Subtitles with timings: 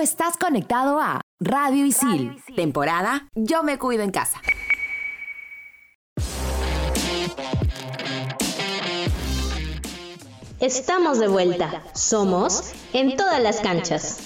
[0.00, 4.40] estás conectado a Radio Isil, temporada Yo me cuido en casa.
[10.58, 11.82] Estamos de vuelta.
[11.94, 14.20] Somos en todas las canchas.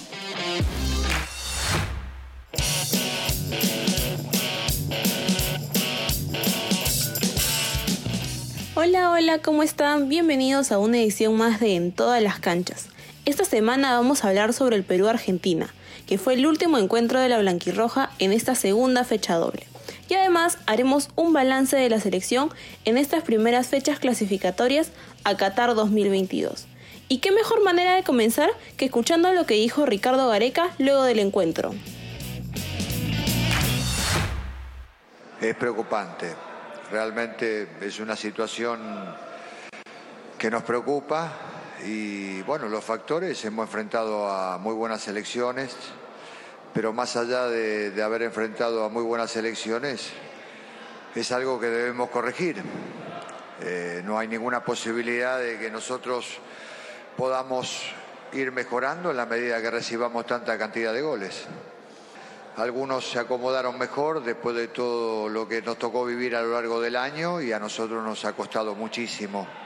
[8.75, 10.09] Hola, hola, ¿cómo están?
[10.09, 12.94] Bienvenidos a una edición más de En todas las canchas.
[13.25, 15.73] Esta semana vamos a hablar sobre el Perú-Argentina,
[16.05, 19.65] que fue el último encuentro de la Blanquirroja en esta segunda fecha doble.
[20.07, 22.51] Y además haremos un balance de la selección
[22.85, 24.91] en estas primeras fechas clasificatorias
[25.23, 26.67] a Qatar 2022.
[27.07, 31.17] ¿Y qué mejor manera de comenzar que escuchando lo que dijo Ricardo Gareca luego del
[31.17, 31.73] encuentro?
[35.41, 36.31] Es preocupante,
[36.91, 38.79] realmente es una situación
[40.37, 45.75] que nos preocupa y bueno, los factores hemos enfrentado a muy buenas elecciones,
[46.73, 50.11] pero más allá de, haber enfrentado a muy buenas elecciones,
[51.13, 52.61] es algo que debemos corregir.
[53.61, 56.39] Eh, no hay ninguna posibilidad de que nosotros
[57.17, 57.83] podamos
[58.33, 61.45] ir mejorando en la medida que recibamos tanta cantidad de goles.
[62.57, 66.79] Algunos se acomodaron mejor después de todo lo que nos tocó vivir a lo largo
[66.79, 69.64] del año y a nosotros nos ha costado muchísimo.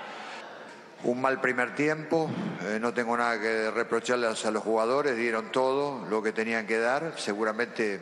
[1.02, 2.30] Un mal primer tiempo,
[2.61, 6.78] eh, no tengo nada que reprocharles a los jugadores, dieron todo lo que tenían que
[6.78, 7.14] dar.
[7.16, 8.02] Seguramente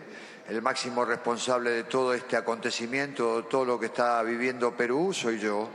[0.50, 5.70] el máximo responsable de todo este acontecimiento, todo lo que está viviendo Perú, soy yo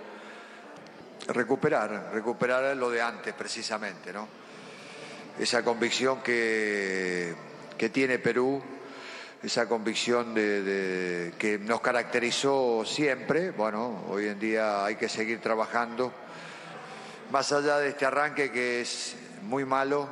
[1.29, 4.27] recuperar, recuperar lo de antes precisamente, ¿no?
[5.39, 7.37] Esa convicción que,
[7.79, 8.61] que tiene Perú,
[9.45, 16.13] esa convicción que nos caracterizó siempre, bueno, hoy en día hay que seguir trabajando.
[17.33, 20.07] Más allá de este arranque que es muy malo,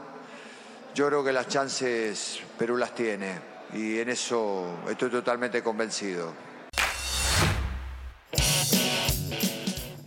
[0.94, 3.34] yo creo que las chances Perú las tiene
[3.74, 6.32] y en eso estoy totalmente convencido.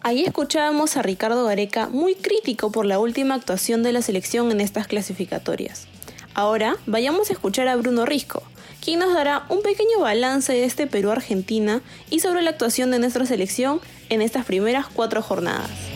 [0.01, 4.59] Ahí escuchábamos a Ricardo Gareca muy crítico por la última actuación de la selección en
[4.59, 5.85] estas clasificatorias.
[6.33, 8.41] Ahora vayamos a escuchar a Bruno Risco,
[8.83, 13.27] quien nos dará un pequeño balance de este Perú-Argentina y sobre la actuación de nuestra
[13.27, 15.92] selección en estas primeras cuatro jornadas.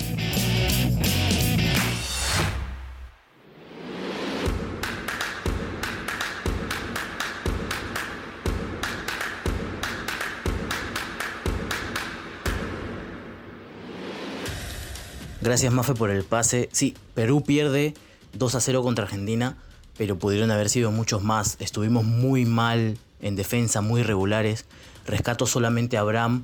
[15.41, 16.67] Gracias Mafe por el pase.
[16.71, 17.93] Sí, Perú pierde
[18.33, 19.57] 2 a 0 contra Argentina,
[19.97, 21.57] pero pudieron haber sido muchos más.
[21.59, 24.65] Estuvimos muy mal en defensa, muy irregulares.
[25.05, 26.43] Rescato solamente a Abraham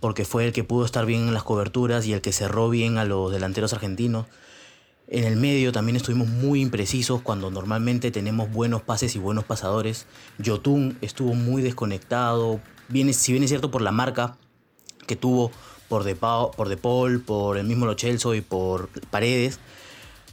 [0.00, 2.98] porque fue el que pudo estar bien en las coberturas y el que cerró bien
[2.98, 4.26] a los delanteros argentinos.
[5.08, 10.06] En el medio también estuvimos muy imprecisos cuando normalmente tenemos buenos pases y buenos pasadores.
[10.38, 14.36] Yotun estuvo muy desconectado, viene, si bien es cierto por la marca
[15.06, 15.50] que tuvo,
[15.88, 17.94] por De, por de Paul, por el mismo Lo
[18.34, 19.58] y por Paredes.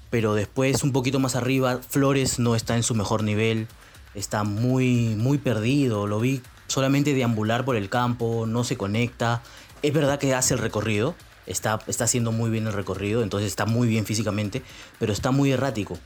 [0.10, 3.68] Pero después, un poquito más arriba, Flores no está en su mejor nivel.
[4.14, 6.08] Está muy, muy perdido.
[6.08, 9.44] Lo vi solamente deambular por el campo, no se conecta.
[9.82, 13.66] Es verdad que hace el recorrido, está, está haciendo muy bien el recorrido, entonces está
[13.66, 14.64] muy bien físicamente,
[15.00, 15.98] pero está muy errático.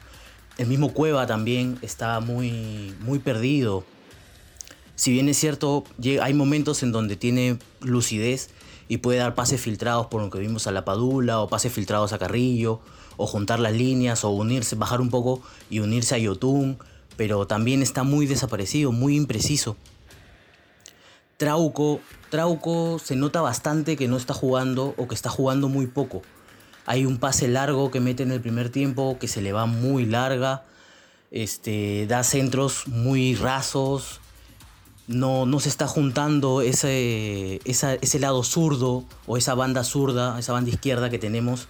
[0.57, 3.83] El mismo Cueva también está muy, muy perdido.
[4.95, 5.83] Si bien es cierto,
[6.21, 8.49] hay momentos en donde tiene lucidez,
[8.87, 12.13] y puede dar pases filtrados por lo que vimos a La Padula o pases filtrados
[12.13, 12.81] a Carrillo
[13.17, 16.77] o juntar las líneas o unirse, bajar un poco y unirse a Yotun,
[17.17, 19.77] pero también está muy desaparecido, muy impreciso.
[21.37, 26.21] Trauco, Trauco se nota bastante que no está jugando o que está jugando muy poco.
[26.85, 30.05] Hay un pase largo que mete en el primer tiempo que se le va muy
[30.05, 30.65] larga.
[31.31, 34.21] Este, da centros muy rasos,
[35.07, 40.71] no, no se está juntando ese, ese lado zurdo o esa banda zurda, esa banda
[40.71, 41.67] izquierda que tenemos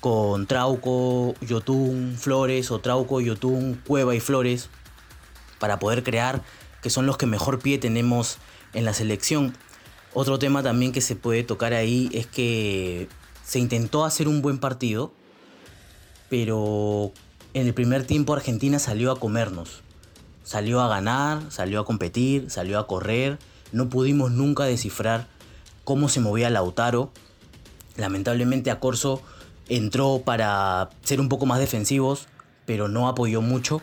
[0.00, 4.70] con Trauco, Yotun, Flores o Trauco, Yotun, Cueva y Flores
[5.58, 6.42] para poder crear,
[6.82, 8.38] que son los que mejor pie tenemos
[8.72, 9.54] en la selección.
[10.14, 13.08] Otro tema también que se puede tocar ahí es que
[13.44, 15.12] se intentó hacer un buen partido,
[16.30, 17.12] pero
[17.52, 19.82] en el primer tiempo Argentina salió a comernos.
[20.44, 23.38] Salió a ganar, salió a competir, salió a correr.
[23.72, 25.28] No pudimos nunca descifrar
[25.84, 27.10] cómo se movía Lautaro.
[27.96, 29.22] Lamentablemente a Corso
[29.68, 32.26] entró para ser un poco más defensivos,
[32.66, 33.80] pero no apoyó mucho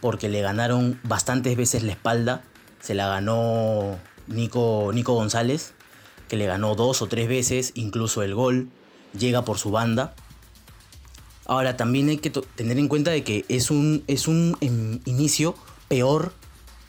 [0.00, 2.42] porque le ganaron bastantes veces la espalda.
[2.80, 5.74] Se la ganó Nico, Nico González,
[6.28, 8.68] que le ganó dos o tres veces, incluso el gol
[9.16, 10.14] llega por su banda.
[11.46, 15.54] Ahora también hay que tener en cuenta de que es un, es un em, inicio
[15.92, 16.32] peor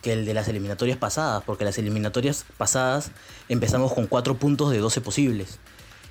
[0.01, 3.11] que el de las eliminatorias pasadas, porque las eliminatorias pasadas
[3.49, 5.59] empezamos con 4 puntos de 12 posibles.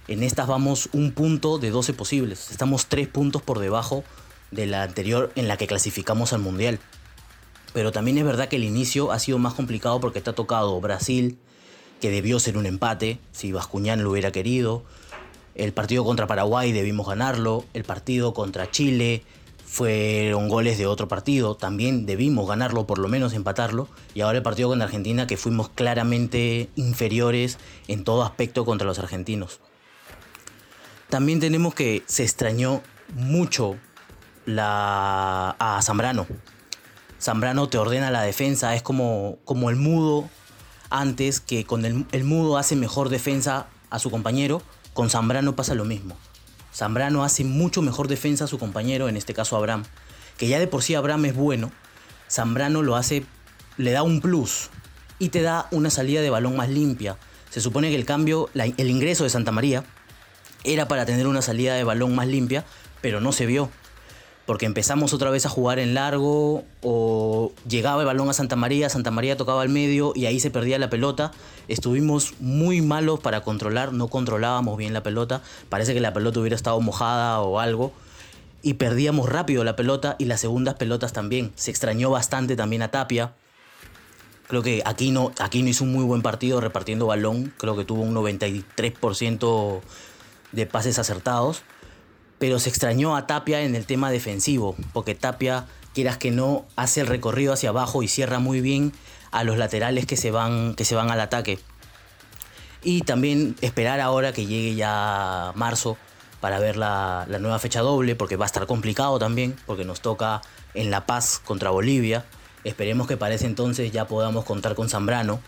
[0.09, 2.51] En estas vamos un punto de 12 posibles.
[2.51, 4.05] Estamos 3 puntos por debajo
[4.51, 6.81] de la anterior en la que clasificamos al Mundial.
[7.73, 11.39] Pero también es verdad que el inicio ha sido más complicado porque está tocado Brasil,
[12.03, 14.85] que debió ser un empate, si Bascuñán lo hubiera querido.
[15.55, 17.65] El partido contra Paraguay debimos ganarlo.
[17.73, 19.23] El partido contra Chile
[19.73, 21.55] fueron goles de otro partido.
[21.55, 23.89] También debimos ganarlo, por lo menos empatarlo.
[24.13, 27.57] Y ahora el partido con Argentina, que fuimos claramente inferiores
[27.89, 29.61] en todo aspecto contra los argentinos.
[31.09, 32.83] También tenemos que se extrañó
[33.15, 33.77] mucho
[34.45, 36.27] la, a Zambrano.
[37.19, 40.29] Zambrano te ordena la defensa, es como, como el mudo
[40.91, 44.61] antes, que con el, el mudo hace mejor defensa a su compañero,
[44.93, 46.19] con Zambrano pasa lo mismo.
[46.75, 49.85] Zambrano hace mucho mejor defensa a su compañero, en este caso Abraham,
[50.39, 51.71] que ya de por sí Abraham es bueno,
[52.31, 53.25] Zambrano lo hace,
[53.77, 54.71] le da un plus
[55.19, 57.19] y te da una salida de balón más limpia.
[57.51, 59.85] Se supone que el cambio, el ingreso de Santa María
[60.65, 62.65] era para tener una salida de balón más limpia,
[63.01, 63.71] pero no se vio
[64.47, 68.89] porque empezamos otra vez a jugar en largo o llegaba el balón a Santa María,
[68.89, 71.31] Santa María tocaba al medio y ahí se perdía la pelota.
[71.69, 76.57] Estuvimos muy malos para controlar, no controlábamos bien la pelota, parece que la pelota hubiera
[76.57, 77.93] estado mojada o algo
[78.63, 81.53] y perdíamos rápido la pelota y las segundas pelotas también.
[81.55, 83.35] Se extrañó bastante también a Tapia.
[84.49, 88.15] Creo que Aquino, Aquino hizo un muy buen partido repartiendo balón, creo que tuvo un
[88.15, 89.81] 93%
[90.51, 91.63] de pases acertados
[92.43, 97.01] pero se extrañó a Tapia en el tema defensivo, porque Tapia, quieras que no, hace
[97.01, 98.93] el recorrido hacia abajo y cierra muy bien
[99.31, 101.61] a los laterales que se van, que se van al ataque.
[102.83, 105.97] Y también esperar ahora que llegue ya marzo
[106.41, 110.01] para ver la, la nueva fecha doble, porque va a estar complicado también, porque nos
[110.01, 110.43] toca
[110.75, 112.25] en La Paz contra Bolivia.
[112.65, 115.39] Esperemos que para ese entonces ya podamos contar con Zambrano.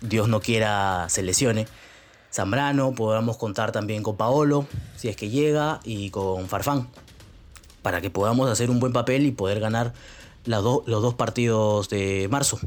[0.00, 1.68] Dios no quiera se lesione.
[2.36, 6.86] Zambrano, podamos contar también con Paolo, si es que llega, y con Farfán,
[7.80, 9.94] para que podamos hacer un buen papel y poder ganar
[10.44, 12.58] los dos partidos de marzo.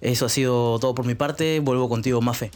[0.00, 2.52] Eso ha sido todo por mi parte, vuelvo contigo, Mafe.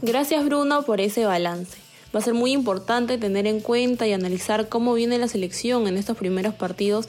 [0.00, 1.89] Gracias Bruno por ese balance.
[2.12, 5.96] Va a ser muy importante tener en cuenta y analizar cómo viene la selección en
[5.96, 7.08] estos primeros partidos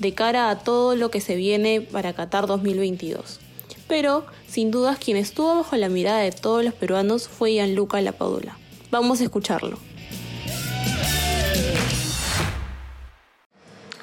[0.00, 3.38] de cara a todo lo que se viene para Qatar 2022.
[3.86, 8.58] Pero, sin dudas, quien estuvo bajo la mirada de todos los peruanos fue Gianluca Lapadula.
[8.90, 9.78] Vamos a escucharlo.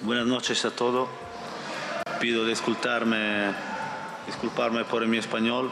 [0.02, 1.10] Buenas noches a todos.
[2.22, 3.52] Pido disculparme,
[4.26, 5.70] disculparme por mi español.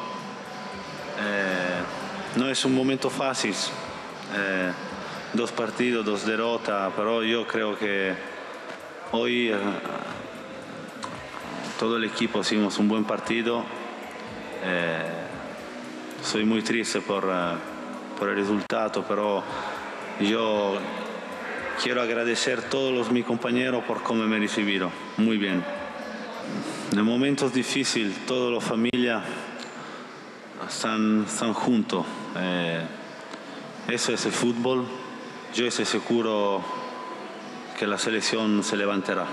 [1.18, 3.56] Eh, no es un momento fácil
[4.34, 4.72] eh,
[5.34, 8.14] dos partidos, dos derrotas, pero yo creo que
[9.12, 9.58] hoy eh,
[11.80, 13.64] todo el equipo hicimos un buen partido.
[14.64, 15.04] Eh,
[16.24, 17.26] soy muy triste por,
[18.18, 19.44] por el resultado, pero
[20.20, 20.78] yo
[21.84, 24.90] quiero agradecer a todos mis compañeros por cómo me recibieron.
[25.18, 25.64] Muy bien.
[26.92, 29.24] En momentos difíciles, toda la familia
[30.68, 32.06] están, están juntos.
[33.88, 34.84] Eso es el fútbol.
[35.54, 36.60] Yo estoy seguro
[37.78, 39.28] que la selección se levantará.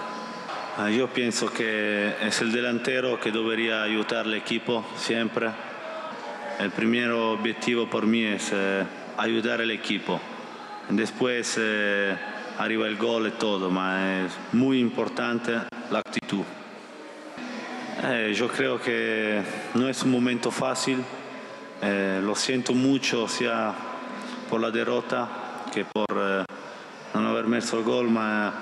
[0.77, 5.49] Ah, yo pienso que es el delantero que debería ayudar al equipo siempre.
[6.59, 8.85] El primer objetivo por mí es eh,
[9.17, 10.21] ayudar al equipo.
[10.91, 12.15] Después eh,
[12.59, 15.53] arriba el gol y todo, pero es muy importante
[15.91, 16.45] la actitud.
[18.05, 19.41] Eh, yo creo que
[19.73, 21.03] no es un momento fácil.
[21.83, 23.92] lo siento mucho, sea
[24.53, 25.27] por la derrota
[25.73, 26.45] que por eh,
[27.15, 28.53] no haber messo el gol, pero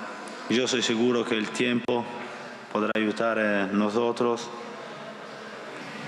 [0.49, 2.05] yo soy seguro que el tiempo
[2.71, 4.47] podrá ayudar a nosotros.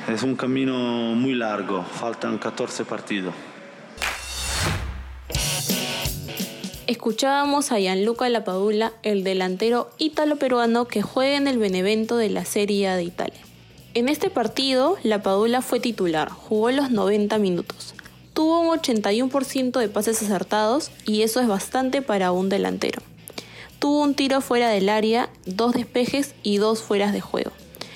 [0.07, 0.73] Es un camino
[1.15, 3.33] muy largo, faltan 14 partidos.
[6.87, 12.87] Escuchábamos a Gianluca Lapadula, el delantero ítalo-peruano que juega en el Benevento de la Serie
[12.87, 13.41] A de Italia.
[13.95, 17.93] En este partido, Lapadula fue titular, jugó los 90 minutos
[18.43, 23.01] tuvo un 81% de pases acertados y eso es bastante para un delantero.
[23.79, 27.51] Tuvo un tiro fuera del área, dos despejes y dos fueras de juego.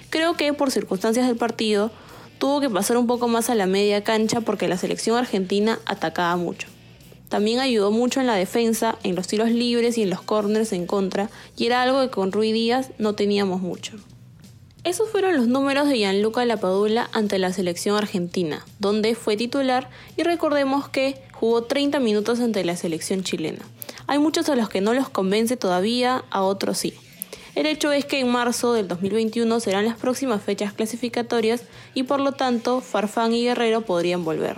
[0.10, 1.92] Creo que por circunstancias del partido
[2.38, 6.38] tuvo que pasar un poco más a la media cancha porque la selección argentina atacaba
[6.38, 6.70] mucho.
[7.28, 10.88] También ayudó mucho en la defensa, en los tiros libres y en los corners en
[10.88, 13.98] contra, y era algo que con Rui Díaz no teníamos mucho.
[14.88, 20.24] Esos fueron los números de Gianluca Lapadula ante la selección argentina, donde fue titular y
[20.24, 23.66] recordemos que jugó 30 minutos ante la selección chilena.
[24.08, 26.94] Hay muchos a los que no los convence todavía, a otros sí.
[27.54, 31.64] El hecho es que en marzo del 2021 serán las próximas fechas clasificatorias
[31.94, 34.56] y por lo tanto Farfán y Guerrero podrían volver.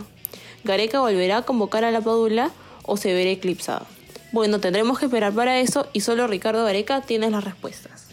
[0.64, 2.52] ¿Gareca volverá a convocar a la Padula
[2.84, 3.88] o se verá eclipsado?
[4.32, 8.09] Bueno, tendremos que esperar para eso y solo Ricardo Gareca tiene las respuestas.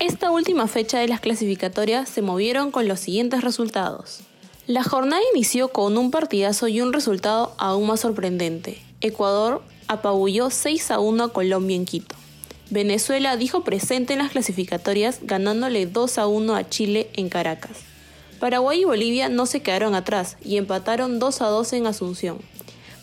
[0.00, 4.20] Esta última fecha de las clasificatorias se movieron con los siguientes resultados.
[4.68, 8.80] La jornada inició con un partidazo y un resultado aún más sorprendente.
[9.00, 12.14] Ecuador apabulló 6 a 1 a Colombia en Quito.
[12.70, 17.78] Venezuela dijo presente en las clasificatorias ganándole 2 a 1 a Chile en Caracas.
[18.38, 22.38] Paraguay y Bolivia no se quedaron atrás y empataron 2 a 2 en Asunción.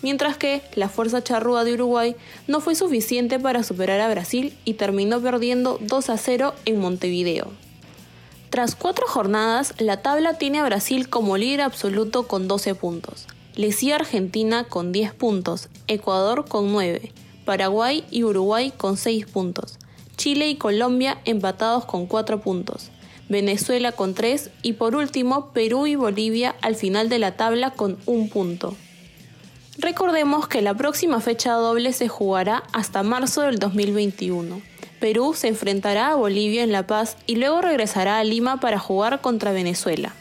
[0.01, 2.15] Mientras que la fuerza charrúa de Uruguay
[2.47, 7.51] no fue suficiente para superar a Brasil y terminó perdiendo 2 a 0 en Montevideo.
[8.49, 13.27] Tras cuatro jornadas, la tabla tiene a Brasil como líder absoluto con 12 puntos.
[13.55, 17.11] Le sigue Argentina con 10 puntos, Ecuador con 9,
[17.45, 19.77] Paraguay y Uruguay con 6 puntos,
[20.17, 22.91] Chile y Colombia empatados con 4 puntos,
[23.27, 27.97] Venezuela con 3 y por último Perú y Bolivia al final de la tabla con
[28.05, 28.75] 1 punto.
[29.77, 34.61] Recordemos que la próxima fecha doble se jugará hasta marzo del 2021.
[34.99, 39.19] Perú se enfrentará a Bolivia en La Paz y luego regresará a Lima para jugar
[39.19, 40.13] contra Venezuela.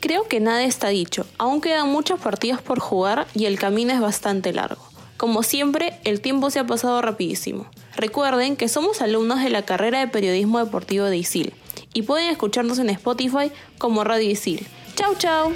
[0.00, 4.00] Creo que nada está dicho, aún quedan muchos partidos por jugar y el camino es
[4.00, 4.82] bastante largo.
[5.18, 7.66] Como siempre, el tiempo se ha pasado rapidísimo.
[7.94, 11.52] Recuerden que somos alumnos de la carrera de periodismo deportivo de ISIL
[11.92, 14.66] y pueden escucharnos en Spotify como Radio ISIL.
[14.96, 15.52] ¡Chao, chao!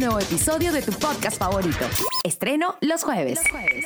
[0.00, 1.84] Nuevo episodio de tu podcast favorito.
[2.24, 3.38] Estreno los jueves.
[3.38, 3.84] Los jueves.